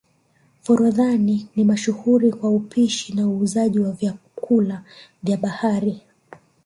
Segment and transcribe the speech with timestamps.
[0.61, 4.83] forodhani ni mashuhuri kwa upishi na uuzaji wa vyakupa
[5.23, 6.01] vya bahari